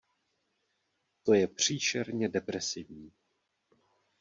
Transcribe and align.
To 1.23 1.33
je 1.33 1.47
příšerně 1.47 2.29
depresivní. 2.29 3.11